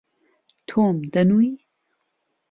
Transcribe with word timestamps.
تۆم، 0.67 0.97
دەنووی؟ 1.13 1.51